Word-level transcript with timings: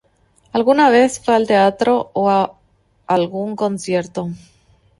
Alguna 0.51 0.89
vez 0.89 1.19
fue 1.23 1.35
al 1.35 1.45
teatro 1.45 2.09
o 2.13 2.31
a 2.31 2.55
algún 3.05 3.55
concierto. 3.55 4.29